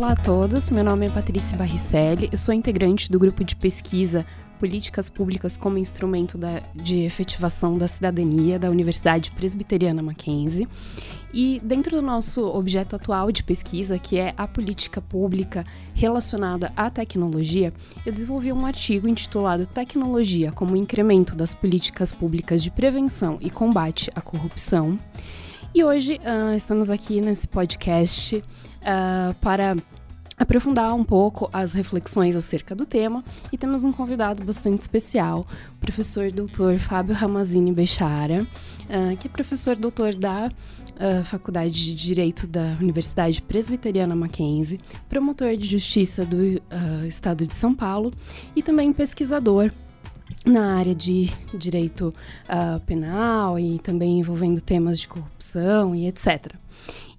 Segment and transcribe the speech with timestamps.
[0.00, 4.24] Olá a todos, meu nome é Patrícia Barricelli, eu sou integrante do grupo de pesquisa
[4.58, 10.66] Políticas Públicas como Instrumento da, de Efetivação da Cidadania da Universidade Presbiteriana Mackenzie.
[11.34, 16.88] E dentro do nosso objeto atual de pesquisa, que é a política pública relacionada à
[16.88, 17.70] tecnologia,
[18.06, 24.10] eu desenvolvi um artigo intitulado Tecnologia como Incremento das Políticas Públicas de Prevenção e Combate
[24.14, 24.96] à Corrupção.
[25.72, 29.76] E hoje uh, estamos aqui nesse podcast uh, para
[30.36, 33.22] aprofundar um pouco as reflexões acerca do tema.
[33.52, 39.30] E temos um convidado bastante especial, o professor doutor Fábio Ramazini Bechara, uh, que é
[39.30, 46.36] professor doutor da uh, Faculdade de Direito da Universidade Presbiteriana Mackenzie, promotor de justiça do
[46.36, 48.10] uh, Estado de São Paulo
[48.56, 49.70] e também pesquisador
[50.44, 52.14] na área de direito
[52.86, 56.54] penal e também envolvendo temas de corrupção e etc.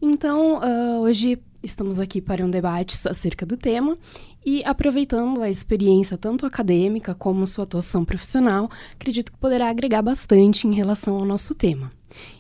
[0.02, 0.59] Então,
[1.02, 3.97] hoje estamos aqui para um debate acerca do tema
[4.45, 10.67] e aproveitando a experiência tanto acadêmica como sua atuação profissional, acredito que poderá agregar bastante
[10.67, 11.91] em relação ao nosso tema.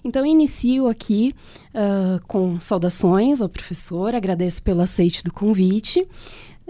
[0.03, 1.33] Então, inicio aqui
[1.73, 6.05] uh, com saudações ao professor, agradeço pelo aceite do convite.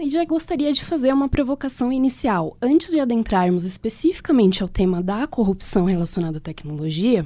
[0.02, 2.56] E já gostaria de fazer uma provocação inicial.
[2.60, 7.24] Antes de adentrarmos especificamente ao tema da corrupção relacionada à tecnologia,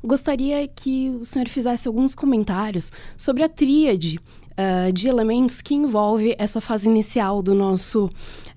[0.00, 4.20] gostaria que o senhor fizesse alguns comentários sobre a tríade
[4.52, 8.08] uh, de elementos que envolve essa fase inicial do nosso,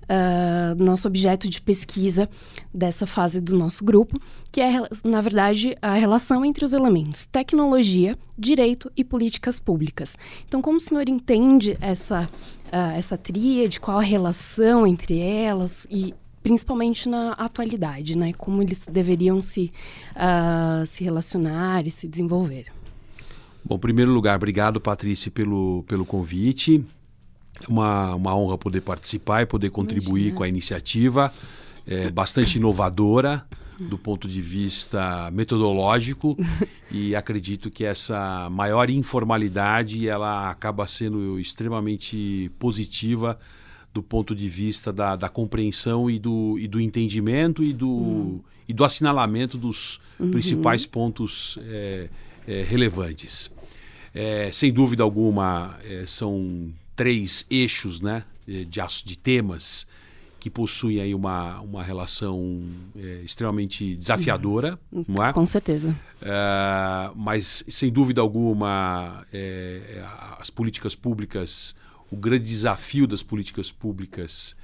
[0.08, 2.28] uh, nosso objeto de pesquisa
[2.72, 4.18] dessa fase do nosso grupo,
[4.50, 10.16] que é, na verdade, a relação entre os elementos tecnologia, direito e políticas públicas.
[10.46, 12.28] Então, como o senhor entende essa,
[12.66, 18.32] uh, essa tríade, qual a relação entre elas e principalmente na atualidade, né?
[18.32, 19.70] Como eles deveriam se,
[20.14, 22.66] uh, se relacionar e se desenvolver.
[23.64, 26.82] Bom, em primeiro lugar, obrigado, Patrícia, pelo, pelo convite.
[27.62, 30.36] É uma, uma honra poder participar e poder contribuir Imagina.
[30.36, 31.32] com a iniciativa.
[31.86, 33.46] É bastante inovadora
[33.78, 36.36] do ponto de vista metodológico
[36.90, 43.38] e acredito que essa maior informalidade ela acaba sendo extremamente positiva
[43.94, 48.40] do ponto de vista da, da compreensão e do, e do entendimento e do, hum.
[48.68, 50.30] e do assinalamento dos uhum.
[50.30, 52.08] principais pontos é,
[52.46, 53.50] é, relevantes.
[54.14, 58.64] É, sem dúvida alguma, é, são três eixos né, de,
[59.04, 59.86] de temas
[60.40, 62.60] que possuem aí uma, uma relação
[62.96, 65.04] é, extremamente desafiadora, uhum.
[65.06, 65.32] não é?
[65.32, 65.96] Com certeza.
[66.20, 70.04] É, mas, sem dúvida alguma, é,
[70.40, 71.76] as políticas públicas,
[72.10, 74.56] o grande desafio das políticas públicas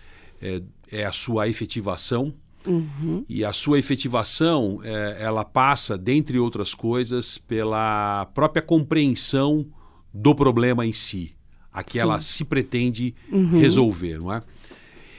[0.42, 2.34] é, é a sua efetivação,
[2.66, 3.26] Uhum.
[3.28, 9.66] E a sua efetivação, é, ela passa, dentre outras coisas, pela própria compreensão
[10.14, 11.34] do problema em si,
[11.74, 11.98] a que Sim.
[11.98, 13.58] ela se pretende uhum.
[13.58, 14.40] resolver, não é?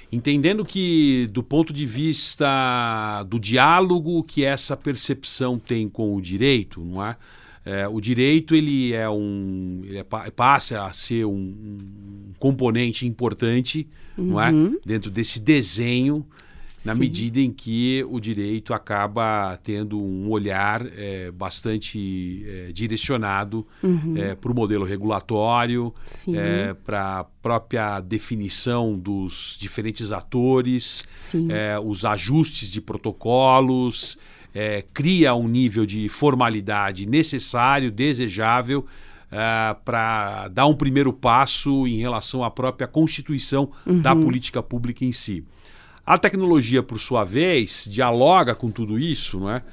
[0.10, 6.80] Entendendo que, do ponto de vista do diálogo que essa percepção tem com o direito,
[6.80, 7.18] não é?
[7.66, 13.86] é o direito ele é um ele é, passa a ser um, um componente importante,
[14.18, 14.26] uhum.
[14.26, 14.52] não é?
[14.52, 14.80] Uhum.
[14.86, 16.26] Dentro desse desenho
[16.86, 17.00] na Sim.
[17.00, 24.14] medida em que o direito acaba tendo um olhar é, bastante é, direcionado uhum.
[24.16, 25.94] é, para o modelo regulatório,
[26.84, 31.04] para a própria definição dos diferentes atores,
[31.84, 34.18] os ajustes de protocolos,
[34.94, 38.86] cria um nível de formalidade necessário, desejável.
[39.26, 44.00] Uh, para dar um primeiro passo em relação à própria constituição uhum.
[44.00, 45.44] da política pública em si.
[46.06, 49.64] A tecnologia, por sua vez, dialoga com tudo isso, não é?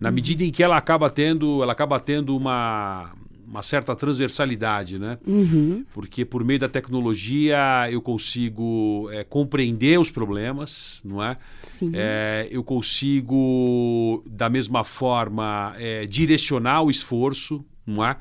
[0.00, 0.14] Na uhum.
[0.14, 3.12] medida em que ela acaba tendo, ela acaba tendo uma,
[3.46, 5.18] uma certa transversalidade, né?
[5.26, 5.84] Uhum.
[5.92, 7.58] Porque por meio da tecnologia
[7.90, 11.36] eu consigo é, compreender os problemas, não é?
[11.62, 11.92] Sim.
[11.94, 18.16] É, eu consigo, da mesma forma, é, direcionar o esforço, não é?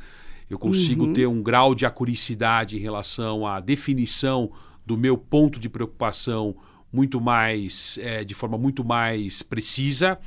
[0.50, 1.14] Eu consigo uhum.
[1.14, 4.52] ter um grau de acuricidade em relação à definição
[4.86, 6.58] do meu ponto de preocupação
[6.92, 10.18] muito mais, é, de forma muito mais precisa.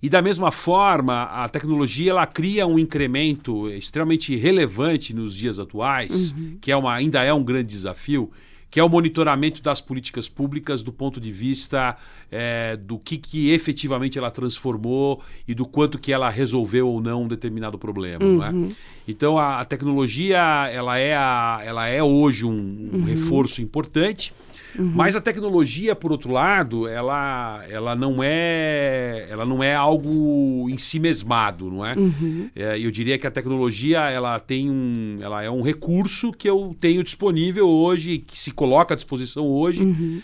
[0.00, 6.32] E da mesma forma, a tecnologia ela cria um incremento extremamente relevante nos dias atuais,
[6.32, 6.56] uhum.
[6.60, 8.30] que é uma, ainda é um grande desafio,
[8.70, 11.96] que é o monitoramento das políticas públicas do ponto de vista
[12.30, 17.24] é, do que, que efetivamente ela transformou e do quanto que ela resolveu ou não
[17.24, 18.46] um determinado problema.
[18.46, 18.50] É?
[18.50, 18.72] Uhum.
[19.06, 20.38] Então a, a, tecnologia
[20.70, 23.04] ela é, a, ela é hoje um, um uhum.
[23.04, 24.32] reforço importante
[24.76, 24.92] Uhum.
[24.94, 30.76] Mas a tecnologia, por outro lado, ela, ela não é ela não é algo em
[30.76, 31.94] si mesmado, não é?
[31.94, 32.50] Uhum.
[32.54, 32.78] é?
[32.78, 37.02] Eu diria que a tecnologia ela tem um ela é um recurso que eu tenho
[37.02, 39.82] disponível hoje, que se coloca à disposição hoje.
[39.82, 40.20] Uhum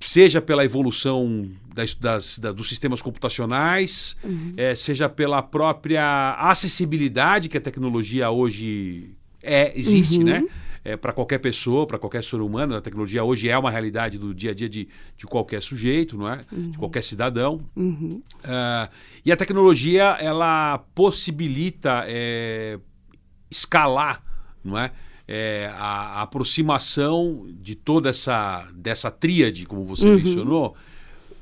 [0.00, 4.54] seja pela evolução das, das, da, dos sistemas computacionais, uhum.
[4.56, 9.10] é, seja pela própria acessibilidade que a tecnologia hoje
[9.42, 10.24] é, existe, uhum.
[10.24, 10.44] né?
[10.82, 14.34] É, para qualquer pessoa, para qualquer ser humano, a tecnologia hoje é uma realidade do
[14.34, 16.46] dia a dia de, de qualquer sujeito, não é?
[16.50, 16.70] Uhum.
[16.70, 17.60] De qualquer cidadão.
[17.76, 18.88] Uh,
[19.24, 22.78] e a tecnologia ela possibilita é,
[23.50, 24.22] escalar,
[24.64, 24.90] não é?
[25.30, 30.16] é, a, a, aproximação de toda essa dessa tríade, como você uhum.
[30.16, 30.74] mencionou,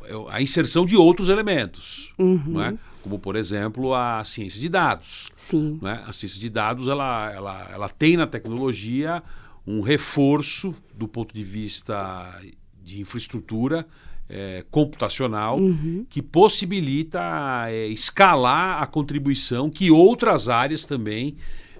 [0.04, 2.42] é, a inserção de outros elementos, uhum.
[2.46, 2.74] não é?
[3.08, 5.26] Como por exemplo a ciência de dados.
[5.34, 5.78] Sim.
[5.80, 6.04] Não é?
[6.06, 9.22] A ciência de dados ela, ela, ela tem na tecnologia
[9.66, 12.38] um reforço do ponto de vista
[12.84, 13.86] de infraestrutura
[14.28, 16.04] é, computacional uhum.
[16.08, 21.36] que possibilita é, escalar a contribuição que outras áreas também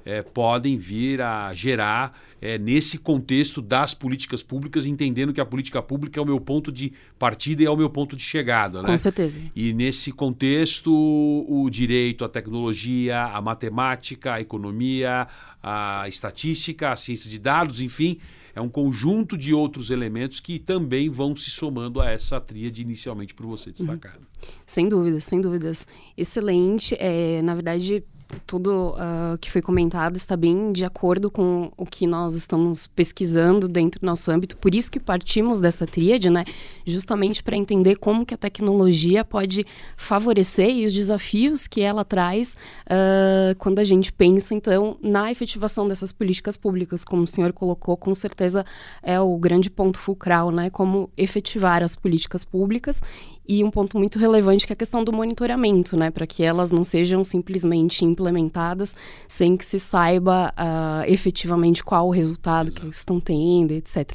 [0.08, 5.82] é, podem vir a gerar é, nesse contexto das políticas públicas, entendendo que a política
[5.82, 8.80] pública é o meu ponto de partida e é o meu ponto de chegada.
[8.80, 8.88] Né?
[8.88, 9.38] Com certeza.
[9.54, 15.28] E nesse contexto, o direito, a tecnologia, a matemática, a economia,
[15.62, 18.18] a estatística, a ciência de dados, enfim,
[18.54, 23.34] é um conjunto de outros elementos que também vão se somando a essa tríade inicialmente
[23.34, 24.20] por você destacado.
[24.20, 24.52] Uhum.
[24.64, 25.86] Sem dúvidas, sem dúvidas.
[26.16, 26.96] Excelente.
[26.98, 28.02] É, na verdade,
[28.46, 33.68] tudo uh, que foi comentado está bem de acordo com o que nós estamos pesquisando
[33.68, 34.56] dentro do nosso âmbito.
[34.56, 36.44] Por isso que partimos dessa tríade, né?
[36.86, 39.64] Justamente para entender como que a tecnologia pode
[39.96, 42.54] favorecer e os desafios que ela traz
[42.86, 47.04] uh, quando a gente pensa, então, na efetivação dessas políticas públicas.
[47.04, 48.64] Como o senhor colocou, com certeza
[49.02, 50.68] é o grande ponto fulcral, né?
[50.70, 53.00] Como efetivar as políticas públicas
[53.48, 56.70] e um ponto muito relevante que é a questão do monitoramento, né, para que elas
[56.70, 58.94] não sejam simplesmente implementadas
[59.26, 62.82] sem que se saiba uh, efetivamente qual o resultado Exato.
[62.82, 64.12] que estão tendo, etc.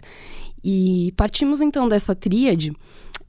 [0.63, 2.71] E partimos então dessa tríade.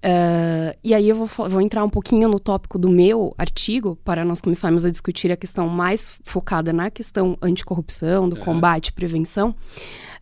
[0.05, 4.23] Uh, e aí eu vou, vou, entrar um pouquinho no tópico do meu artigo para
[4.23, 9.55] nós começarmos a discutir a questão mais focada na questão anticorrupção, do combate e prevenção.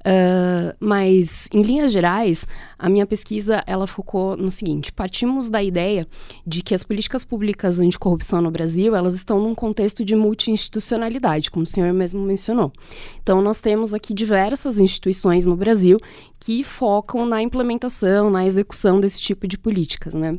[0.03, 2.45] Uh, mas, em linhas gerais,
[2.77, 6.07] a minha pesquisa ela focou no seguinte: partimos da ideia
[6.45, 11.63] de que as políticas públicas anticorrupção no Brasil elas estão num contexto de multi-institucionalidade, como
[11.63, 12.73] o senhor mesmo mencionou.
[13.23, 15.99] Então, nós temos aqui diversas instituições no Brasil
[16.41, 20.37] que focam na implementação, na execução desse tipo de políticas, né?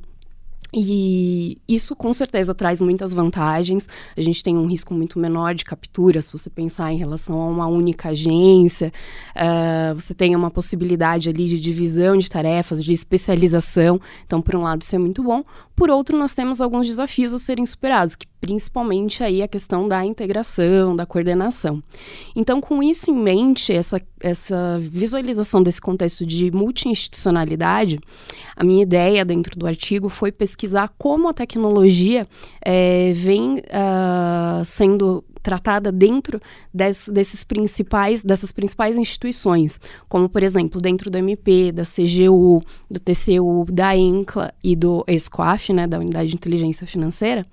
[0.76, 3.88] E isso com certeza traz muitas vantagens.
[4.18, 7.48] A gente tem um risco muito menor de captura se você pensar em relação a
[7.48, 8.92] uma única agência.
[9.36, 14.02] Uh, você tem uma possibilidade ali de divisão de tarefas, de especialização.
[14.26, 15.44] Então, por um lado, isso é muito bom.
[15.76, 20.06] Por outro, nós temos alguns desafios a serem superados, que principalmente aí a questão da
[20.06, 21.82] integração, da coordenação.
[22.36, 28.00] Então, com isso em mente, essa, essa visualização desse contexto de multi-institucionalidade,
[28.56, 32.28] a minha ideia dentro do artigo foi pesquisar como a tecnologia
[32.62, 36.42] é, vem uh, sendo tratada dentro
[36.74, 43.00] des, desses principais, dessas principais instituições, como, por exemplo, dentro do MP, da CGU, do
[43.00, 47.46] TCU, da ENCLA e do ESCOAF, né, da Unidade de Inteligência Financeira,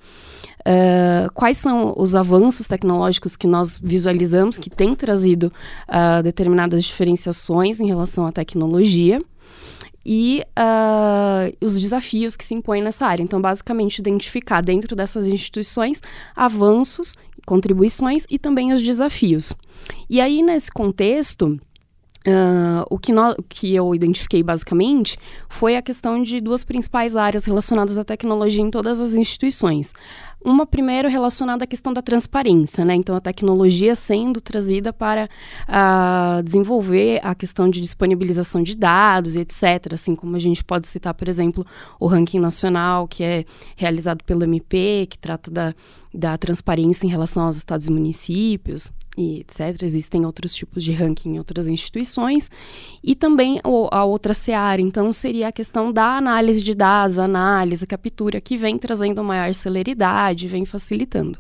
[0.61, 5.51] Uh, quais são os avanços tecnológicos que nós visualizamos que têm trazido
[5.89, 9.23] uh, determinadas diferenciações em relação à tecnologia
[10.05, 13.23] e uh, os desafios que se impõem nessa área.
[13.23, 16.03] Então, basicamente, identificar dentro dessas instituições
[16.35, 17.17] avanços,
[17.51, 19.53] contribuições e também os desafios.
[20.09, 21.61] E aí, nesse contexto,
[22.29, 25.17] Uh, o que, no, que eu identifiquei basicamente
[25.49, 29.95] foi a questão de duas principais áreas relacionadas à tecnologia em todas as instituições.
[30.45, 32.95] Uma primeiro relacionada à questão da transparência, né?
[32.95, 35.31] Então a tecnologia sendo trazida para
[35.67, 39.95] uh, desenvolver a questão de disponibilização de dados e etc.
[39.95, 41.65] Assim como a gente pode citar, por exemplo,
[41.99, 43.45] o ranking nacional que é
[43.77, 45.75] realizado pelo MP, que trata da,
[46.13, 49.83] da transparência em relação aos estados e municípios e etc.
[49.83, 52.51] Existem outros tipos de ranking em outras instituições.
[53.03, 58.41] E também a outra seara, então, seria a questão da análise de dados, análise, captura,
[58.41, 61.39] que vem trazendo maior celeridade, vem facilitando.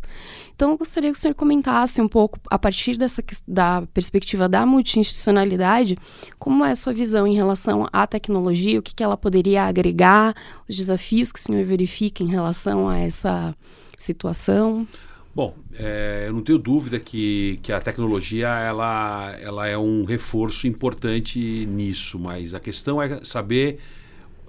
[0.55, 4.67] Então, eu gostaria que o senhor comentasse um pouco, a partir dessa da perspectiva da
[4.67, 5.97] multi-institucionalidade,
[6.39, 10.35] como é a sua visão em relação à tecnologia, o que, que ela poderia agregar,
[10.69, 13.57] os desafios que o senhor verifica em relação a essa
[13.97, 14.87] situação.
[15.41, 20.67] Bom, é, eu não tenho dúvida que, que a tecnologia ela, ela é um reforço
[20.67, 23.79] importante nisso, mas a questão é saber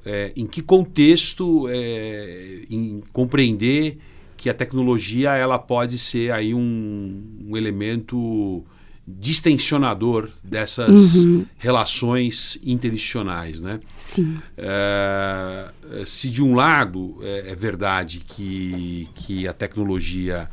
[0.05, 3.99] é, em que contexto é, em compreender
[4.35, 8.61] que a tecnologia ela pode ser aí um, um elemento
[9.07, 11.45] distensionador dessas uhum.
[11.57, 13.79] relações interinstitucionais, né?
[13.95, 14.39] Sim.
[14.57, 15.71] É,
[16.05, 20.49] se de um lado é, é, verdade que, que a tecnologia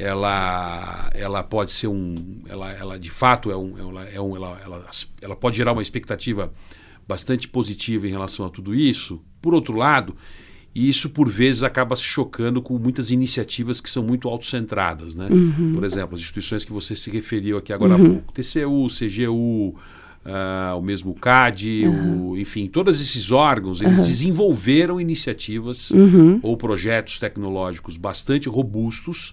[0.00, 4.58] ela, ela pode ser um, ela, ela de fato é um, ela, é um ela,
[4.64, 4.90] ela,
[5.20, 6.50] ela pode gerar uma expectativa
[7.06, 9.20] bastante positiva em relação a tudo isso.
[9.42, 10.16] Por outro lado,
[10.74, 15.28] isso por vezes acaba se chocando com muitas iniciativas que são muito autocentradas, né?
[15.30, 15.74] Uhum.
[15.74, 18.06] Por exemplo, as instituições que você se referiu aqui agora uhum.
[18.06, 19.76] há pouco, TCU, CGU,
[20.24, 22.30] uh, o mesmo CAD, uhum.
[22.30, 26.40] o, enfim, todos esses órgãos, eles desenvolveram iniciativas uhum.
[26.42, 29.32] ou projetos tecnológicos bastante robustos,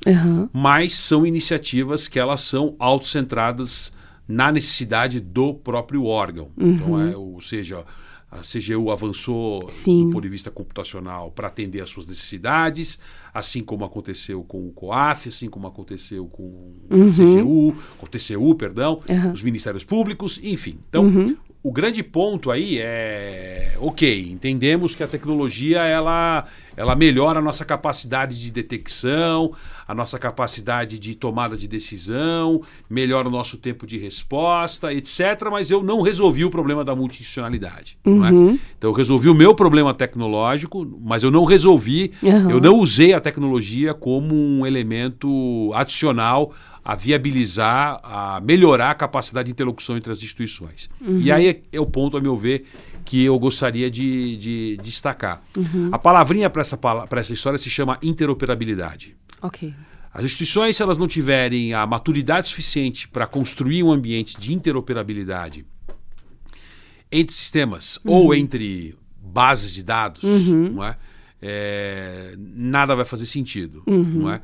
[0.54, 3.92] mas são iniciativas que elas são autocentradas
[4.28, 6.50] na necessidade do próprio órgão.
[6.58, 7.12] Então, uhum.
[7.12, 7.86] é, ou seja,
[8.30, 10.06] a CGU avançou Sim.
[10.06, 13.00] do ponto de vista computacional para atender às suas necessidades,
[13.34, 17.06] assim como aconteceu com o COAF, assim como aconteceu com uhum.
[17.06, 19.32] a CGU, com o TCU, perdão, uhum.
[19.32, 20.78] os ministérios públicos, enfim.
[20.90, 26.46] Então, uhum o grande ponto aí é, ok, entendemos que a tecnologia ela,
[26.76, 29.52] ela melhora a nossa capacidade de detecção,
[29.88, 35.20] a nossa capacidade de tomada de decisão, melhora o nosso tempo de resposta, etc.
[35.52, 37.98] Mas eu não resolvi o problema da multidicionalidade.
[38.06, 38.10] É?
[38.10, 38.52] Uhum.
[38.52, 38.60] É?
[38.78, 42.52] Então eu resolvi o meu problema tecnológico, mas eu não resolvi, uhum.
[42.52, 46.54] eu não usei a tecnologia como um elemento adicional
[46.88, 50.90] a viabilizar, a melhorar a capacidade de interlocução entre as instituições.
[51.02, 51.20] Uhum.
[51.20, 52.66] E aí é, é, o ponto, a meu ver,
[53.04, 55.44] que eu gostaria de, de destacar.
[55.58, 55.90] Uhum.
[55.92, 56.80] A palavrinha para essa,
[57.12, 59.18] essa história se chama interoperabilidade.
[59.42, 59.74] Ok.
[60.14, 65.66] As instituições, se elas não tiverem a maturidade suficiente para construir um ambiente de interoperabilidade
[67.12, 68.14] entre sistemas uhum.
[68.14, 70.72] ou entre bases de dados, uhum.
[70.72, 70.98] não é?
[71.42, 72.34] é?
[72.38, 74.04] nada vai fazer sentido, uhum.
[74.04, 74.42] não é?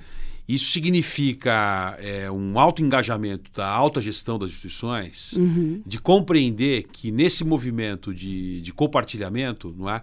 [0.48, 5.82] Isso significa é, um alto engajamento da alta gestão das instituições, uhum.
[5.86, 10.02] de compreender que nesse movimento de, de compartilhamento, não é,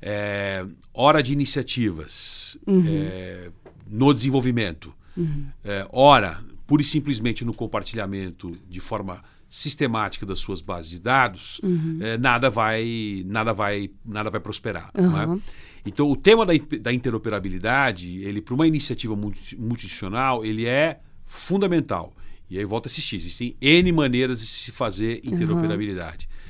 [0.00, 2.84] é hora de iniciativas uhum.
[2.88, 3.50] é,
[3.86, 5.46] no desenvolvimento, uhum.
[5.62, 11.60] é, hora pura e simplesmente no compartilhamento de forma sistemática das suas bases de dados,
[11.62, 11.98] uhum.
[12.00, 14.90] é, nada vai nada vai nada vai prosperar.
[14.96, 15.42] Uhum.
[15.84, 22.12] Então, o tema da, da interoperabilidade, ele para uma iniciativa multi, multidisciplinar, ele é fundamental.
[22.48, 23.16] E aí volta a assistir.
[23.16, 26.28] Existem N maneiras de se fazer interoperabilidade.
[26.30, 26.42] Uhum.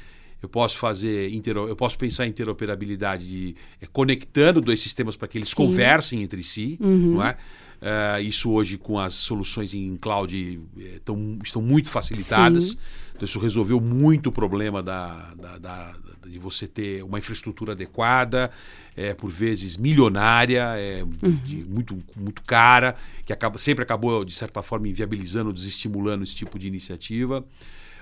[0.43, 5.29] Eu posso fazer intero, eu posso pensar em interoperabilidade de, é, conectando dois sistemas para
[5.29, 5.55] que eles Sim.
[5.55, 7.15] conversem entre si, uhum.
[7.15, 7.37] não é?
[7.83, 12.69] Uh, isso hoje com as soluções em cloud é, tão, estão muito facilitadas.
[12.69, 12.79] Sim.
[13.13, 18.53] Então isso resolveu muito o problema da, da, da, de você ter uma infraestrutura adequada,
[18.97, 21.33] é, por vezes milionária, é, uhum.
[21.45, 22.95] de, muito, muito cara,
[23.27, 27.45] que acaba, sempre acabou, de certa forma, inviabilizando, desestimulando esse tipo de iniciativa.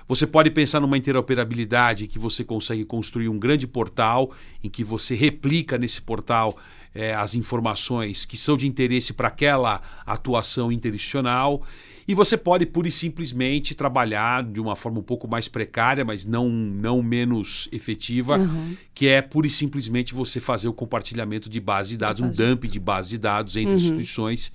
[0.07, 4.31] Você pode pensar numa interoperabilidade que você consegue construir um grande portal
[4.63, 6.57] em que você replica nesse portal
[6.93, 11.63] é, as informações que são de interesse para aquela atuação interinstitucional.
[12.07, 16.25] E você pode pura e simplesmente trabalhar de uma forma um pouco mais precária, mas
[16.25, 18.75] não, não menos efetiva, uhum.
[18.93, 22.67] que é pura e simplesmente você fazer o compartilhamento de base de dados, um dump
[22.67, 23.79] de base de dados entre uhum.
[23.79, 24.51] instituições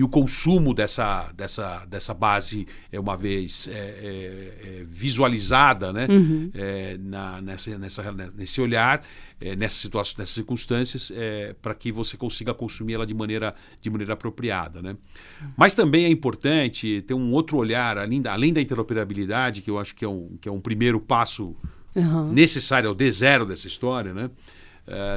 [0.00, 6.06] e o consumo dessa, dessa, dessa base, é uma vez é, é, é, visualizada né?
[6.08, 6.50] Uhum.
[6.54, 9.02] É, na, nessa, nessa, nesse olhar,
[9.38, 13.90] é, nessa situação, nessas circunstâncias, é, para que você consiga consumir ela de maneira, de
[13.90, 14.80] maneira apropriada.
[14.80, 14.96] Né?
[15.54, 19.78] Mas também é importante ter um outro olhar, além da, além da interoperabilidade, que eu
[19.78, 21.54] acho que é um, que é um primeiro passo
[21.94, 22.32] uhum.
[22.32, 24.30] necessário ao D0 dessa história, né?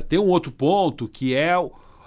[0.07, 1.55] tem um outro ponto que é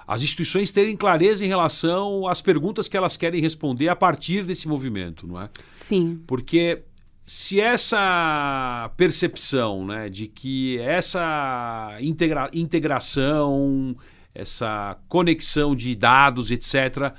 [0.06, 4.68] as instituições terem clareza em relação às perguntas que elas querem responder a partir desse
[4.68, 5.50] movimento, não é?
[5.75, 6.20] Sim.
[6.26, 6.82] Porque
[7.25, 13.96] se essa percepção né, de que essa integra integração,
[14.32, 17.12] essa conexão de dados, etc.,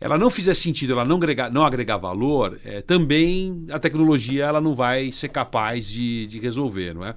[0.00, 4.60] ela não fizer sentido, ela não agregar, não agregar valor, é, também a tecnologia ela
[4.60, 7.14] não vai ser capaz de, de resolver, não é?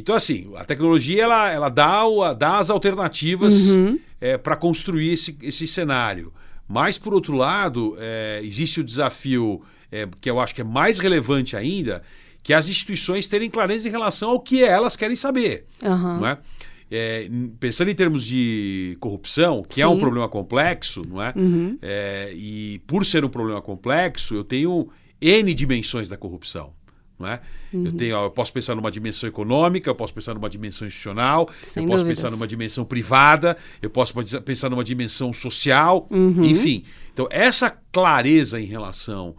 [0.00, 3.98] Então, assim, a tecnologia ela, ela dá, o, dá as alternativas uhum.
[4.20, 6.32] é, para construir esse, esse cenário.
[6.68, 10.98] Mas, por outro lado, é, existe o desafio é, que eu acho que é mais
[10.98, 12.02] relevante ainda,
[12.42, 15.66] que as instituições terem clareza em relação ao que elas querem saber.
[15.82, 16.20] Uhum.
[16.20, 16.38] Não é?
[16.90, 17.28] é,
[17.60, 19.82] pensando em termos de corrupção, que Sim.
[19.82, 21.32] é um problema complexo, não é?
[21.36, 21.78] Uhum.
[21.80, 22.32] é?
[22.34, 24.88] E por ser um problema complexo, eu tenho
[25.20, 26.72] N dimensões da corrupção.
[27.20, 27.40] Não é?
[27.72, 27.84] Uhum.
[27.84, 31.82] eu, tenho, eu posso pensar numa dimensão econômica, eu posso pensar numa dimensão institucional, Sem
[31.82, 32.22] eu posso dúvidas.
[32.22, 36.42] pensar numa dimensão privada, eu posso pensar numa dimensão social, uhum.
[36.42, 36.82] enfim.
[37.12, 39.36] Então, essa clareza em relação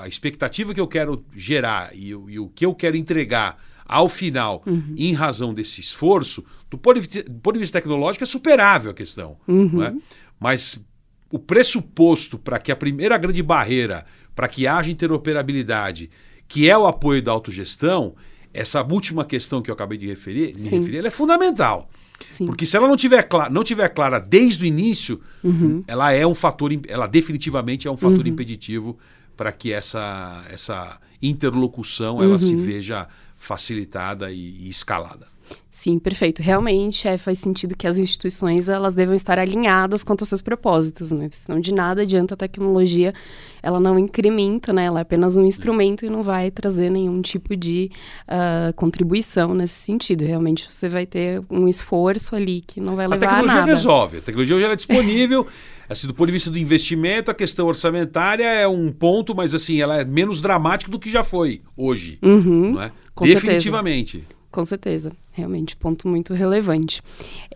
[0.00, 4.62] à expectativa que eu quero gerar e, e o que eu quero entregar ao final,
[4.66, 4.94] uhum.
[4.96, 8.94] em razão desse esforço, do ponto de, do ponto de vista tecnológico, é superável a
[8.94, 9.36] questão.
[9.46, 9.84] Uhum.
[9.84, 9.94] É?
[10.40, 10.82] Mas
[11.30, 16.10] o pressuposto para que a primeira grande barreira para que haja interoperabilidade,
[16.54, 18.14] que é o apoio da autogestão,
[18.52, 21.90] essa última questão que eu acabei de referir, me referir, é fundamental.
[22.28, 22.46] Sim.
[22.46, 25.82] Porque se ela não tiver, clara, não tiver clara desde o início, uhum.
[25.84, 28.28] ela é um fator, ela definitivamente é um fator uhum.
[28.28, 28.96] impeditivo
[29.36, 32.62] para que essa, essa interlocução ela se uhum.
[32.62, 35.26] veja facilitada e, e escalada.
[35.70, 36.40] Sim, perfeito.
[36.40, 41.10] Realmente é, faz sentido que as instituições elas devem estar alinhadas quanto aos seus propósitos,
[41.10, 41.28] né?
[41.32, 43.12] Senão de nada adianta a tecnologia,
[43.60, 44.84] ela não incrementa, né?
[44.84, 47.90] Ela é apenas um instrumento e não vai trazer nenhum tipo de
[48.28, 50.24] uh, contribuição nesse sentido.
[50.24, 53.36] Realmente você vai ter um esforço ali que não vai levar a nada.
[53.36, 55.44] A tecnologia resolve, a tecnologia já é disponível.
[55.88, 59.80] assim, do ponto de vista do investimento, a questão orçamentária é um ponto, mas assim,
[59.80, 62.92] ela é menos dramática do que já foi hoje, uhum, não é?
[63.22, 64.18] Definitivamente.
[64.18, 64.43] Certeza.
[64.54, 67.02] Com certeza, realmente, ponto muito relevante.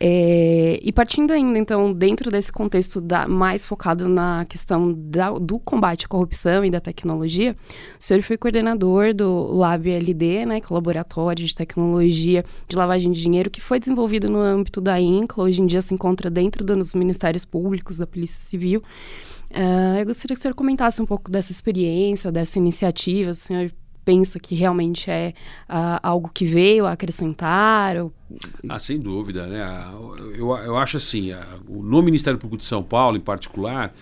[0.00, 5.60] É, e partindo ainda, então, dentro desse contexto da, mais focado na questão da, do
[5.60, 7.56] combate à corrupção e da tecnologia,
[7.96, 13.12] o senhor foi coordenador do LabLD, né, que é o Laboratório de Tecnologia de Lavagem
[13.12, 16.64] de Dinheiro, que foi desenvolvido no âmbito da INCLA, hoje em dia se encontra dentro
[16.64, 18.82] dos Ministérios Públicos, da Polícia Civil.
[19.52, 23.70] Uh, eu gostaria que o senhor comentasse um pouco dessa experiência, dessa iniciativa, o senhor
[24.08, 25.34] pensa que realmente é
[25.68, 27.94] uh, algo que veio a acrescentar?
[27.98, 28.10] Ou...
[28.66, 29.62] Ah, sem dúvida, né?
[30.34, 31.30] Eu, eu acho assim,
[31.68, 33.92] no Ministério Público de São Paulo, em particular,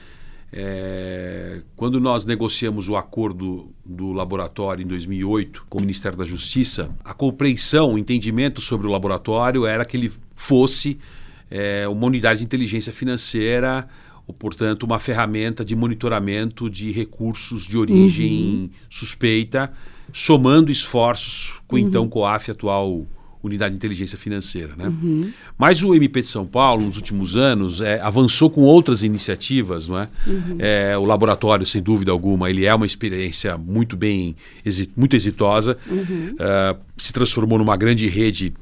[0.52, 6.88] é, quando nós negociamos o acordo do laboratório em 2008 com o Ministério da Justiça,
[7.04, 11.00] a compreensão, o entendimento sobre o laboratório era que ele fosse
[11.50, 13.88] é, uma unidade de inteligência financeira
[14.32, 18.70] portanto, uma ferramenta de monitoramento de recursos de origem uhum.
[18.90, 19.72] suspeita
[20.12, 21.82] somando esforços com uhum.
[21.82, 23.06] então COAF, atual
[23.42, 24.74] Unidade de Inteligência Financeira.
[24.76, 24.88] Né?
[24.88, 25.30] Uhum.
[25.56, 29.86] Mas o MP de São Paulo, nos últimos anos, é, avançou com outras iniciativas.
[29.86, 30.08] Não é?
[30.26, 30.56] Uhum.
[30.58, 30.98] é?
[30.98, 34.34] o laboratório, sem dúvida alguma, ele é uma experiência muito bem,
[34.96, 35.78] muito exitosa.
[35.88, 38.52] Uh, se transformou numa grande rede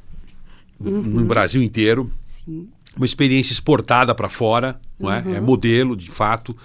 [0.78, 1.26] no uhum.
[1.26, 2.10] Brasil inteiro.
[2.22, 5.20] Sim uma experiência exportada para fora, não é?
[5.20, 5.34] Uhum.
[5.34, 6.56] é modelo, de fato,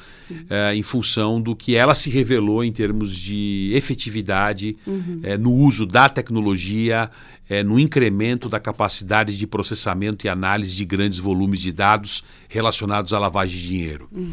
[0.49, 5.19] é, em função do que ela se revelou em termos de efetividade uhum.
[5.23, 7.09] é, no uso da tecnologia,
[7.49, 13.11] é, no incremento da capacidade de processamento e análise de grandes volumes de dados relacionados
[13.13, 14.07] à lavagem de dinheiro.
[14.11, 14.31] Uhum.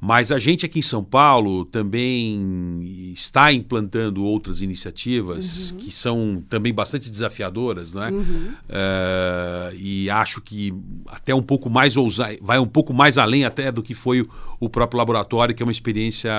[0.00, 5.78] Mas a gente aqui em São Paulo também está implantando outras iniciativas uhum.
[5.78, 8.10] que são também bastante desafiadoras, não é?
[8.10, 8.52] Uhum.
[8.68, 10.72] Uh, e acho que
[11.08, 14.28] até um pouco mais ousar, vai um pouco mais além até do que foi o,
[14.60, 16.30] o próprio laboratório, que é uma experiência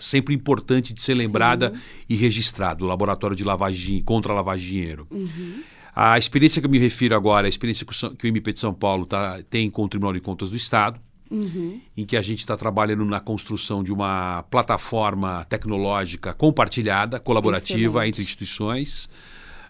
[0.00, 1.80] sempre importante de ser lembrada Sim.
[2.08, 5.06] e registrada, o laboratório de lavagem contra a lavagem de dinheiro.
[5.12, 5.62] Uhum.
[5.94, 9.06] A experiência que eu me refiro agora, a experiência que o MP de São Paulo
[9.06, 11.80] tá, tem com o Tribunal de Contas do Estado, Uhum.
[11.96, 18.08] em que a gente está trabalhando na construção de uma plataforma tecnológica compartilhada, colaborativa Excelente.
[18.08, 19.08] entre instituições,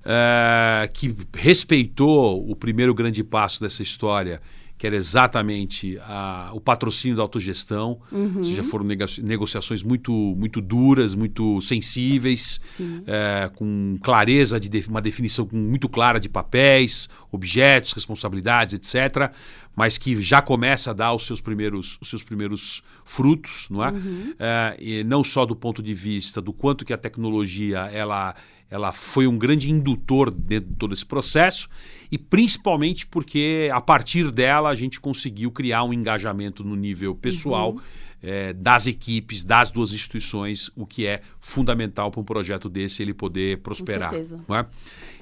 [0.04, 4.40] uh, que respeitou o primeiro grande passo dessa história,
[4.78, 7.98] que era exatamente a, o patrocínio da autogestão.
[8.12, 8.38] Uhum.
[8.38, 15.48] Ou seja, foram negociações muito, muito duras, muito sensíveis, é, com clareza, de uma definição
[15.50, 19.32] muito clara de papéis, objetos, responsabilidades, etc.
[19.74, 23.90] Mas que já começa a dar os seus primeiros, os seus primeiros frutos, não é?
[23.90, 24.34] Uhum.
[24.38, 28.34] é e não só do ponto de vista do quanto que a tecnologia ela
[28.70, 31.68] ela foi um grande indutor dentro de todo esse processo
[32.10, 37.72] e principalmente porque a partir dela a gente conseguiu criar um engajamento no nível pessoal
[37.72, 37.80] uhum.
[38.22, 43.14] é, das equipes, das duas instituições, o que é fundamental para um projeto desse ele
[43.14, 44.10] poder prosperar.
[44.10, 44.44] Com certeza.
[44.50, 44.66] É?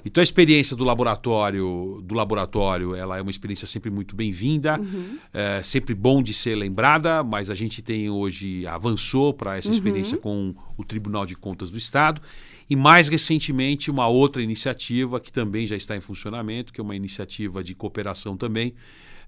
[0.03, 5.17] Então a experiência do laboratório, do laboratório, ela é uma experiência sempre muito bem-vinda, uhum.
[5.33, 10.15] é sempre bom de ser lembrada, mas a gente tem hoje avançou para essa experiência
[10.17, 10.21] uhum.
[10.21, 12.21] com o Tribunal de Contas do Estado
[12.69, 16.95] e mais recentemente uma outra iniciativa que também já está em funcionamento, que é uma
[16.95, 18.69] iniciativa de cooperação também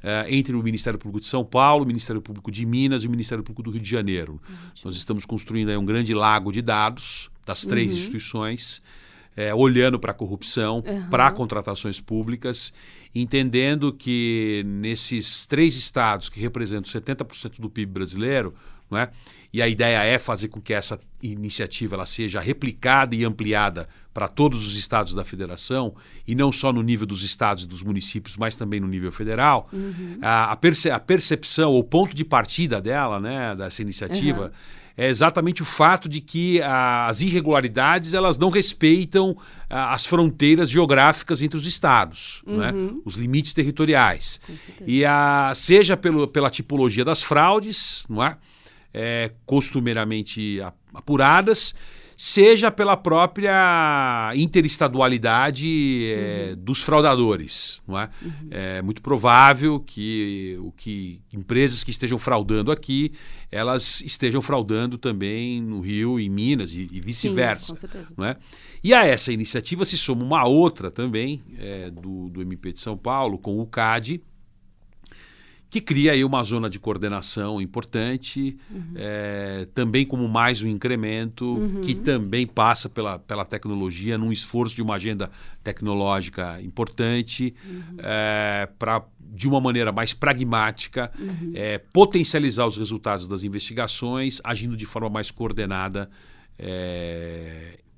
[0.04, 3.10] uh, entre o Ministério Público de São Paulo, o Ministério Público de Minas e o
[3.12, 4.42] Ministério Público do Rio de Janeiro.
[4.50, 4.56] Uhum.
[4.86, 7.98] Nós estamos construindo um grande lago de dados das três uhum.
[7.98, 8.82] instituições
[9.38, 11.10] é, olhando para a corrupção, Uhum.
[11.10, 12.74] para contratações públicas,
[13.16, 18.54] entendendo que nesses três estados que representam 70% do PIB brasileiro,
[18.90, 19.10] não é?
[19.54, 24.28] e a ideia é fazer com que essa iniciativa ela seja replicada e ampliada para
[24.28, 25.96] todos os estados da federação,
[26.28, 29.70] e não só no nível dos estados e dos municípios, mas também no nível federal,
[30.22, 34.52] a, a perce- a percepção, o ponto de partida dela, né, dessa iniciativa, Uhum.
[34.98, 39.38] É exatamente o fato de que as irregularidades elas não respeitam
[39.70, 43.00] as fronteiras geográficas entre os estados, é?
[43.06, 44.42] os limites territoriais.
[44.88, 48.38] E a, seja pelo, pela tipologia das fraudes, não é?
[48.92, 50.60] É, costumeiramente
[50.92, 51.76] apuradas,
[52.18, 57.84] seja pela própria interestadualidade é, dos fraudadores.
[57.88, 58.10] Não é?
[58.50, 63.14] é muito provável que, o que empresas que estejam fraudando aqui,
[63.52, 67.74] elas estejam fraudando também no Rio, em Minas e, e vice-versa.
[67.74, 68.16] com certeza.
[68.18, 68.36] não é?
[68.84, 72.98] E a essa iniciativa se soma uma outra também é, do, do MP de São
[72.98, 74.22] Paulo, com o CAD,
[75.70, 78.58] que cria aí uma zona de coordenação importante,
[78.96, 84.82] é, também como mais um incremento, que também passa pela, pela tecnologia, num esforço de
[84.82, 85.30] uma agenda
[85.64, 87.54] tecnológica importante,
[88.80, 91.12] para, de uma maneira mais pragmática,
[91.54, 96.10] é, potencializar os resultados das investigações, agindo de forma mais coordenada.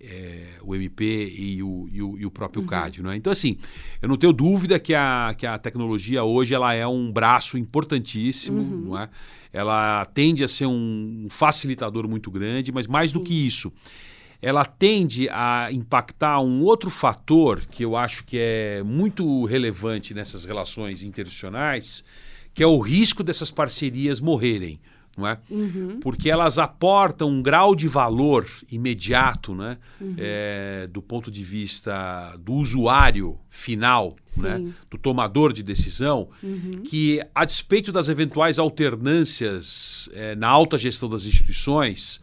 [0.01, 3.01] É, o MP e o, e o, e o próprio CAD.
[3.01, 3.15] Não é?
[3.15, 3.57] Então, assim,
[4.01, 8.61] eu não tenho dúvida que a, que a tecnologia hoje ela é um braço importantíssimo,
[8.61, 9.09] não é?
[9.51, 13.25] ela tende a ser um facilitador muito grande, mas mais do Sim.
[13.25, 13.71] que isso,
[14.41, 20.45] ela tende a impactar um outro fator que eu acho que é muito relevante nessas
[20.45, 22.03] relações internacionais,
[22.53, 24.79] que é o risco dessas parcerias morrerem.
[25.19, 25.37] Não é?
[25.99, 29.77] Porque elas aportam um grau de valor imediato, né?
[30.17, 34.73] É, do ponto de vista do usuário final, né?
[34.89, 36.29] Do tomador de decisão,
[36.85, 42.21] que, a despeito das eventuais alternâncias é, na alta gestão das instituições,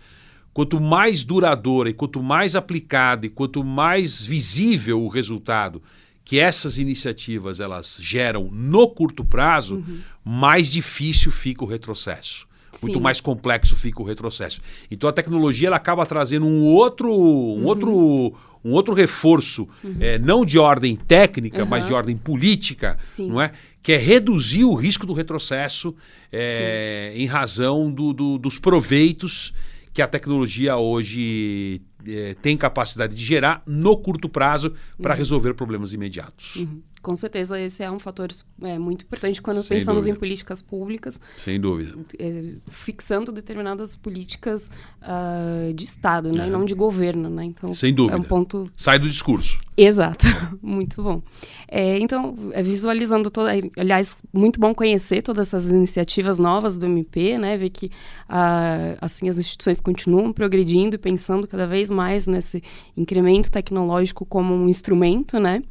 [0.55, 5.83] quanto mais duradoura e quanto mais aplicada e quanto mais visível o resultado
[6.27, 9.85] que essas iniciativas elas geram no curto prazo,
[10.25, 12.49] mais difícil fica o retrocesso.
[12.83, 13.03] Muito Sim.
[13.03, 14.61] mais complexo fica o retrocesso.
[14.91, 18.35] Então a tecnologia ela acaba trazendo um outro, um outro,
[18.65, 19.69] um outro reforço,
[20.01, 21.89] eh, não de ordem técnica, mas Aham.
[21.89, 23.29] de ordem política, Sim.
[23.29, 23.53] não é?
[23.83, 25.95] Que é reduzir o risco do retrocesso
[26.33, 29.53] eh, em razão do- do- dos proveitos
[29.95, 35.93] que a tecnologia hoje eh, tem capacidade de gerar no curto prazo para resolver problemas
[35.93, 36.67] imediatos.
[37.07, 38.29] Com certeza, esse é um fator
[38.62, 40.16] é, muito importante quando Sem pensamos dúvida.
[40.16, 41.97] em políticas públicas, Sem dúvida.
[42.19, 46.47] é, fixando determinadas políticas ah, de Estado, né?
[46.47, 46.47] É.
[46.49, 47.45] E não de governo, né?
[47.45, 48.16] Então, Sem dúvida.
[48.16, 49.61] é um ponto Sai do discurso.
[49.77, 50.27] Exato,
[50.61, 51.23] muito bom.
[51.69, 57.38] É, então, é, visualizando toda, aliás, muito bom conhecer todas essas iniciativas novas do MP,
[57.38, 57.57] né?
[57.57, 57.88] Ver que
[58.29, 62.61] ah, assim as instituições continuam progredindo e pensando cada vez mais nesse
[62.97, 65.62] incremento tecnológico como um instrumento, né?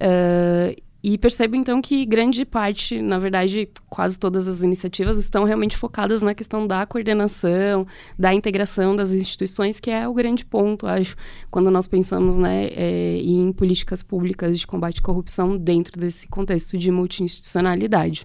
[0.00, 5.76] Ah, e percebo então que grande parte, na verdade, quase todas as iniciativas estão realmente
[5.76, 7.86] focadas na questão da coordenação,
[8.18, 11.14] da integração das instituições, que é o grande ponto, acho,
[11.50, 16.76] quando nós pensamos né, é, em políticas públicas de combate à corrupção dentro desse contexto
[16.76, 18.24] de multiinstitucionalidade.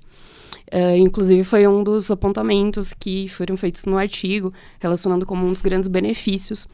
[0.72, 5.62] É, inclusive, foi um dos apontamentos que foram feitos no artigo, relacionando como um dos
[5.62, 6.68] grandes benefícios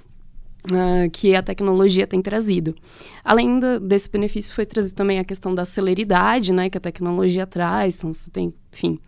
[0.72, 2.76] ah, que a tecnologia tem trazido.
[3.24, 7.45] Além da- desse benefício, foi trazido também a questão da celeridade, né, que a tecnologia
[7.48, 9.00] traz, então você tem, enfim.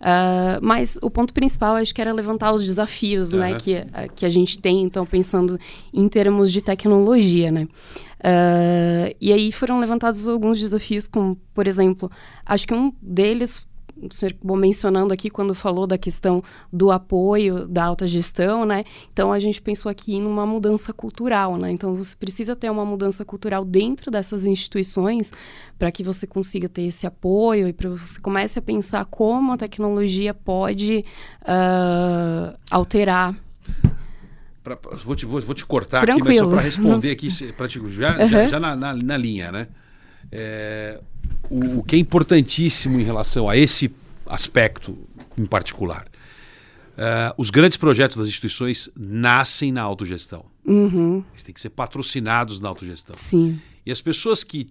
[0.00, 3.58] Ah, mas o ponto principal, acho que era levantar os desafios, né, Aham.
[3.58, 5.58] que, a- que a gente tem, então, pensando
[5.92, 7.66] em termos de tecnologia, né.
[8.22, 12.10] Ah, e aí foram levantados alguns desafios, como, por exemplo,
[12.44, 13.66] acho que um deles
[14.00, 18.84] o senhor acabou mencionando aqui quando falou da questão do apoio da alta gestão, né?
[19.12, 21.70] Então a gente pensou aqui numa mudança cultural, né?
[21.70, 25.32] Então você precisa ter uma mudança cultural dentro dessas instituições
[25.78, 29.56] para que você consiga ter esse apoio e para você comece a pensar como a
[29.56, 31.04] tecnologia pode
[31.42, 33.34] ah, alterar.
[34.62, 36.50] Pra- vou, te, vou, vou te cortar aqui, mas só Tranquilo.
[36.50, 37.12] para responder Nossa.
[37.12, 38.48] aqui, pra te- já, já, Aham.
[38.48, 39.68] já na, na, na linha, né?
[40.30, 41.00] É,
[41.50, 43.92] o, o que é importantíssimo em relação a esse
[44.26, 44.96] aspecto
[45.36, 46.06] em particular.
[46.96, 50.44] é, os grandes projetos das instituições nascem na autogestão.
[50.64, 53.14] Uhum, Eles têm que ser patrocinados na autogestão.
[53.18, 54.68] sim, E as pessoas que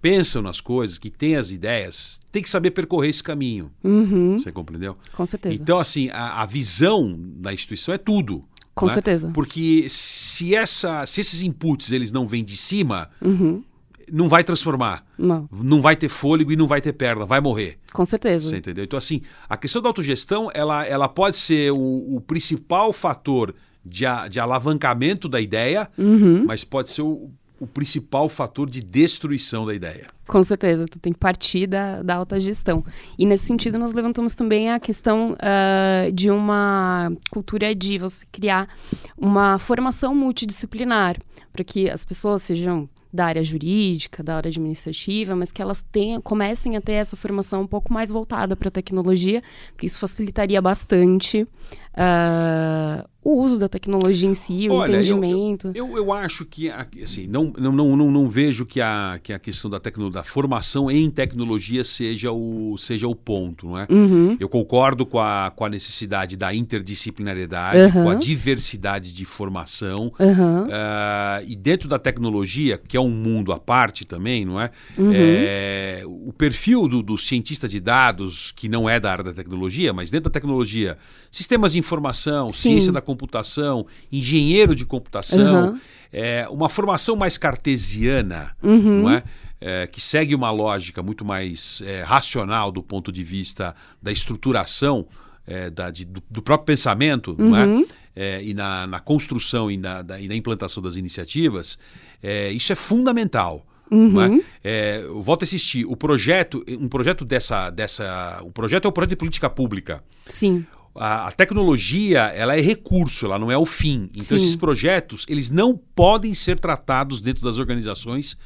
[0.00, 3.70] pensam nas coisas, que têm as ideias, têm que saber percorrer esse caminho.
[3.82, 4.96] uhum, Você compreendeu?
[5.12, 5.60] com certeza.
[5.60, 8.44] Então, assim, a, a visão da instituição é tudo.
[8.74, 8.92] Com né?
[8.94, 9.30] certeza.
[9.34, 13.64] Porque se, essa, se esses inputs eles não vêm de cima, Uhum.
[14.10, 15.04] Não vai transformar.
[15.18, 17.78] Não, Não vai ter fôlego e não vai ter perna, vai morrer.
[17.92, 18.48] com certeza.
[18.50, 18.84] Você entendeu?
[18.84, 24.04] Então, assim, a questão da autogestão, ela, ela pode ser o, o principal fator de,
[24.06, 26.44] a- de alavancamento da ideia, Uhum.
[26.46, 30.08] mas pode ser o, o principal fator de destruição da ideia.
[30.28, 32.84] Com certeza, tu tem que partir da, da alta gestão.
[33.16, 38.68] E nesse sentido, nós levantamos também a questão ah, de uma cultura de você criar
[39.16, 41.16] uma formação multidisciplinar,
[41.52, 46.20] para que as pessoas sejam da área jurídica, da área administrativa, mas que elas tenham,
[46.20, 49.42] comecem a ter essa formação um pouco mais voltada para a tecnologia,
[49.72, 51.46] porque isso facilitaria bastante
[51.94, 55.72] ah, o uso da tecnologia em si, o Olha, eu- entendimento.
[55.74, 56.70] Eu, eu acho que,
[57.02, 60.22] assim, não, não, não, não, não vejo que a, que a questão da, tecno, da
[60.22, 63.86] formação em tecnologia seja o, seja o ponto, não é?
[63.90, 68.02] Uhum, Eu concordo com a, com a necessidade da interdisciplinariedade, Aham.
[68.04, 70.12] com a diversidade de formação.
[70.20, 74.70] aham, Ah, e dentro da tecnologia, que é um mundo à parte também, não é?
[74.96, 75.10] Uhum.
[75.12, 79.92] É, o perfil do, do cientista de dados, que não é da área da tecnologia,
[79.92, 80.96] mas dentro da tecnologia,
[81.30, 82.70] sistemas de informação, Sim.
[82.72, 85.80] ciência da computação, engenheiro de computação, Aham.
[86.12, 89.02] é, uma formação mais cartesiana, uhum.
[89.02, 89.22] não é?
[89.58, 95.06] É, que segue uma lógica muito mais é, racional do ponto de vista da estruturação
[95.46, 97.64] é, da- de- do, do próprio pensamento, não é?
[97.64, 97.86] Uhum.
[98.14, 101.78] É, e na, na construção e na, da- e na implantação das iniciativas,
[102.22, 103.64] é, isso é fundamental.
[103.90, 103.94] é?
[103.94, 104.42] Uhum.
[104.64, 108.92] É, eu volto a insistir, o projeto, um projeto dessa, dessa, o projeto é um
[108.92, 110.02] projeto de política pública.
[110.26, 110.66] Sim.
[110.98, 114.08] A, a tecnologia, ela é recurso, ela não é o fim.
[114.10, 114.36] Então Sim.
[114.36, 118.36] esses projetos, eles não podem ser tratados dentro das organizações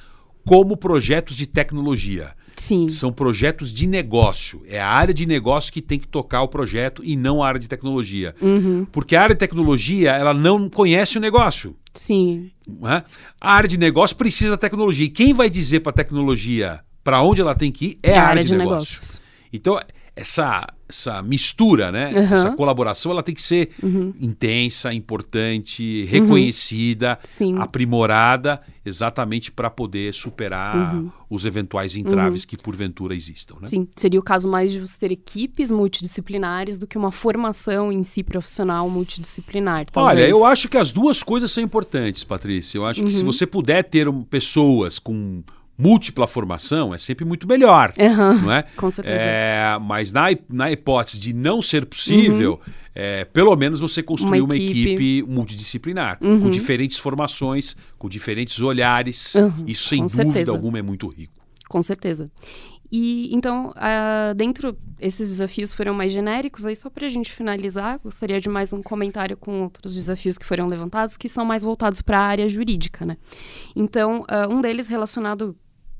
[0.44, 2.34] como projetos de tecnologia.
[2.56, 2.88] Sim.
[2.88, 4.62] São projetos de negócio.
[4.66, 7.60] É a área de negócio que tem que tocar o projeto e não a área
[7.60, 8.34] de tecnologia.
[8.40, 8.86] Uhum.
[8.90, 11.76] Porque a área de tecnologia, ela não conhece o negócio.
[11.94, 12.50] Sim.
[12.84, 13.02] é?
[13.40, 15.06] A área de negócio precisa da tecnologia.
[15.06, 18.26] E quem vai dizer para a tecnologia para onde ela tem que ir é a,
[18.26, 19.20] área, de, negócio.
[19.52, 19.80] Então,
[20.14, 22.12] essa, essa mistura, né?
[22.14, 22.34] Uhum.
[22.34, 23.70] essa colaboração, ela tem que ser
[24.20, 27.56] intensa, importante, reconhecida, Sim.
[27.58, 31.10] aprimorada, exatamente para poder superar Uhum.
[31.28, 33.54] os eventuais entraves que porventura existam.
[33.60, 33.68] Né?
[33.68, 38.02] Sim, seria o caso mais de você ter equipes multidisciplinares do que uma formação em
[38.02, 39.76] si profissional multidisciplinar.
[39.80, 40.28] Olha, talvez.
[40.30, 42.78] eu acho que as duas coisas são importantes, Patrícia.
[42.78, 43.10] Eu acho que Uhum.
[43.10, 45.42] se você puder ter um- pessoas com
[45.80, 47.92] múltipla formação, é sempre muito melhor.
[47.98, 48.62] Aham, Não é?
[48.76, 49.16] com certeza.
[49.18, 52.60] É, mas na, na hipótese de não ser possível,
[52.94, 54.46] é, pelo menos você construir Uhum.
[54.46, 54.92] Uma uma, equipe.
[54.92, 55.22] equipe.
[55.26, 56.40] multidisciplinar, Uhum.
[56.42, 59.34] com diferentes formações, com diferentes olhares.
[59.34, 60.50] Uhum, Isso, sem com dúvida certeza.
[60.50, 61.32] alguma, é muito rico.
[61.68, 62.30] Com certeza.
[62.92, 68.00] E então, ah, dentro esses desafios foram mais genéricos, aí só para a gente finalizar,
[68.02, 72.02] gostaria de mais um comentário com outros desafios que foram levantados, que são mais voltados
[72.02, 73.16] para a área jurídica, né?
[73.76, 75.56] Então, ah, um deles relacionado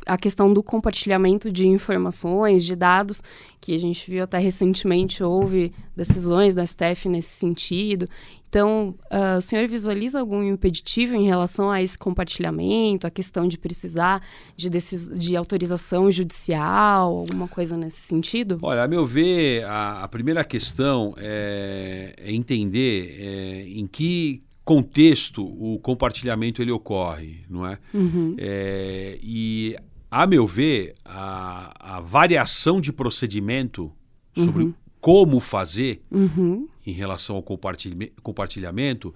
[0.07, 3.23] à questão do compartilhamento de informações, de dados,
[3.61, 8.09] que a gente viu até recentemente, houve decisões da STF nesse sentido.
[8.49, 13.57] Então, ah, o senhor visualiza algum impeditivo em relação a esse compartilhamento, a questão de
[13.57, 14.21] precisar
[14.57, 18.59] de, de autorização judicial, alguma coisa nesse sentido?
[18.63, 25.43] Olha, a meu ver, a, a primeira questão é, é entender é, em que contexto
[25.45, 27.79] o compartilhamento ele ocorre, não é?
[27.93, 28.35] Uhum.
[28.39, 29.77] É, e,
[30.11, 33.91] a meu ver, a, a variação de procedimento
[34.37, 36.69] sobre como fazer Uhum.
[36.87, 39.15] em relação ao compartilhe- compartilhamento,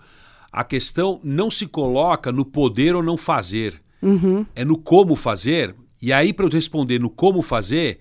[0.50, 4.44] a questão não se coloca no poder ou não fazer, Uhum.
[4.54, 5.74] é no como fazer.
[6.00, 7.98] E aí, para eu responder no como fazer,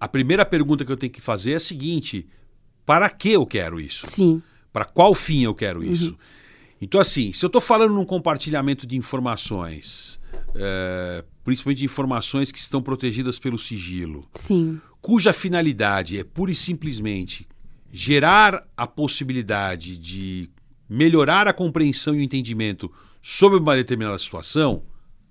[0.00, 2.26] a primeira pergunta que eu tenho que fazer é a seguinte:
[2.84, 4.04] para que eu quero isso?
[4.06, 4.42] Sim.
[4.72, 6.16] Para qual fim eu quero isso?
[6.80, 10.20] Então, assim, se eu estou falando num compartilhamento de informações,
[10.54, 14.80] é, principalmente de informações que estão protegidas pelo sigilo, Sim.
[15.00, 17.46] cuja finalidade é pura e simplesmente
[17.90, 20.50] gerar a possibilidade de
[20.88, 24.82] melhorar a compreensão e o entendimento sobre uma determinada situação,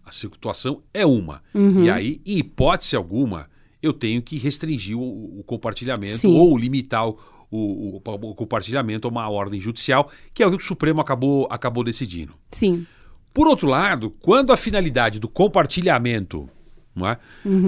[0.05, 1.41] a situação é uma.
[1.53, 1.83] Uhum.
[1.83, 3.49] E aí, em hipótese alguma,
[3.81, 6.35] eu tenho que restringir o, o compartilhamento Sim.
[6.35, 7.17] ou limitar o,
[7.51, 11.83] o- o compartilhamento a uma ordem judicial, que é o que o Supremo acabou, acabou
[11.83, 12.33] decidindo.
[12.51, 12.85] Sim.
[13.33, 16.49] Por outro lado, quando a finalidade do compartilhamento
[16.95, 17.17] não é?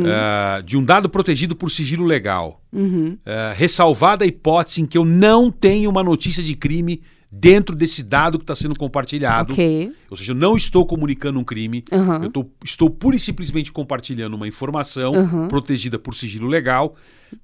[0.07, 3.15] Ah, de um dado protegido por sigilo legal, Uhum.
[3.23, 8.01] ah, ressalvada a hipótese em que eu não tenho uma notícia de crime dentro desse
[8.01, 9.93] dado que está sendo compartilhado, Ok.
[10.09, 12.23] ou seja, eu não estou comunicando um crime, Aham.
[12.23, 15.47] eu tô- estou pura e simplesmente compartilhando uma informação Uhum.
[15.47, 16.95] protegida por sigilo legal.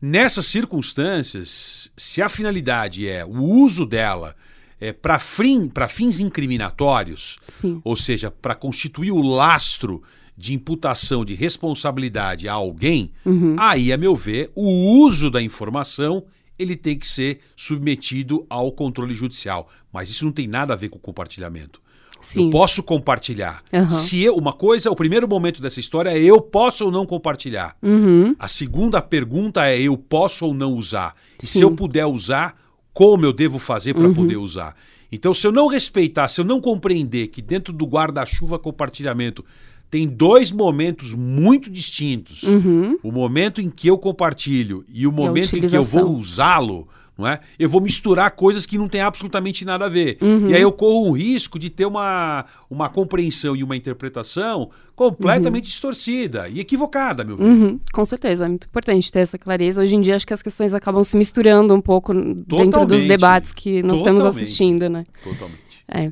[0.02, 4.36] Nessas circunstâncias, se a finalidade é o uso dela
[4.82, 7.80] é, para fim, fins incriminatórios, Sim.
[7.84, 10.04] ou seja, para constituir o lastro
[10.38, 13.56] de imputação de responsabilidade a alguém, Uhum.
[13.58, 16.26] aí, a meu ver, o uso da informação
[16.58, 19.70] ele tem que ser submetido ao controle judicial.
[19.92, 21.82] Mas isso não tem nada a ver com compartilhamento.
[22.22, 22.46] Sim.
[22.46, 23.62] Eu posso compartilhar.
[23.72, 23.90] Aham.
[23.92, 27.78] Se eu, uma coisa, o primeiro momento dessa história é eu posso ou não compartilhar.
[27.84, 28.36] Uhum.
[28.40, 31.14] A segunda pergunta é eu posso ou não usar.
[31.42, 31.64] E se Sim.
[31.64, 32.56] eu puder usar,
[32.94, 34.76] como eu devo fazer para poder usar?
[35.12, 39.46] Então, se eu não respeitar, se eu não compreender que dentro do guarda-chuva compartilhamento
[39.96, 42.98] tem dois momentos muito distintos, Uhum.
[43.02, 46.86] o momento em que eu compartilho e o momento em que eu vou usá-lo,
[47.18, 47.40] não é?
[47.58, 50.18] Eu vou misturar coisas que não têm absolutamente nada a ver.
[50.22, 50.50] Uhum.
[50.50, 55.64] E aí eu corro o risco de ter uma, uma compreensão e uma interpretação completamente
[55.64, 57.46] distorcida e equivocada, meu ver.
[57.46, 59.82] Uhum, com certeza, é muito importante ter essa clareza.
[59.82, 63.08] Hoje em dia, acho que as questões acabam se misturando um pouco dentro dos Totalmente.
[63.08, 64.44] debates que nós estamos Totalmente.
[64.44, 65.06] assistindo, né?
[65.24, 65.62] Totalmente.
[65.88, 66.12] É.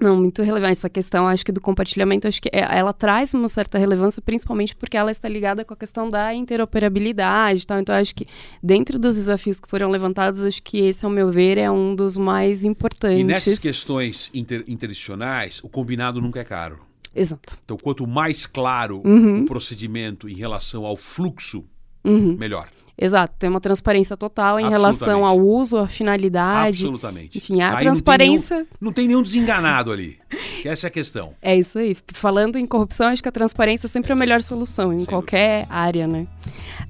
[0.00, 3.48] Não, muito relevante essa questão, acho que do compartilhamento, acho que é- ela traz uma
[3.48, 7.80] certa relevância, principalmente porque ela está ligada com a questão da interoperabilidade e tal.
[7.80, 8.26] Então, acho que
[8.62, 12.16] dentro dos desafios que foram levantados, acho que esse, ao meu ver, é um dos
[12.16, 13.20] mais importantes.
[13.20, 16.78] E nessas questões inter, interinstitucionais, o combinado nunca é caro.
[17.14, 17.58] Exato.
[17.64, 19.42] Então, quanto mais claro Uhum.
[19.42, 21.64] o procedimento em relação ao fluxo,
[22.04, 22.36] Uhum.
[22.38, 22.68] melhor.
[23.00, 26.84] Exato, tem uma transparência total em relação ao uso, à finalidade.
[26.84, 27.38] Absolutamente.
[27.38, 28.56] Enfim, a Aí transparência.
[28.56, 30.18] Não tem, nenhum, não tem nenhum desenganado ali.
[30.64, 31.30] Essa é a questão.
[31.40, 31.96] É isso aí.
[32.12, 35.64] Falando em corrupção, acho que a transparência é sempre a melhor solução em Sem qualquer
[35.70, 36.26] área, né?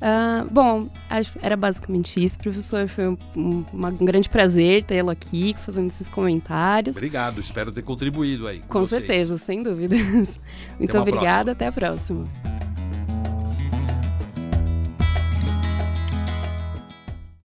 [0.01, 0.89] Ah, bom,
[1.43, 2.89] era basicamente isso, professor.
[2.89, 6.97] Foi um, um- um grande prazer tê-lo aqui, fazendo esses comentários.
[6.97, 8.61] Obrigado, espero ter contribuído aí.
[8.61, 10.39] Com, Com certeza, sem dúvidas.
[10.79, 12.27] Muito obrigada, até a próxima.